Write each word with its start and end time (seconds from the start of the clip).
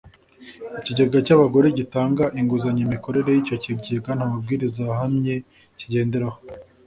ikigega 0.79 1.17
cy’ 1.25 1.33
abagore 1.35 1.67
gitanga 1.79 2.23
inguzanyo 2.39 2.81
Imikorere 2.87 3.29
y’ 3.33 3.39
icyo 3.43 3.55
kigega 3.63 4.09
nta 4.17 4.25
mabwiriza 4.31 4.81
ahamye 4.93 5.35
k’igenderaho 5.77 6.37